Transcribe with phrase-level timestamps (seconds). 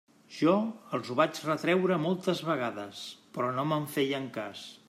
[0.35, 0.53] Jo
[0.97, 3.05] els ho vaig retreure moltes vegades,
[3.37, 4.71] però no me'n feien cas.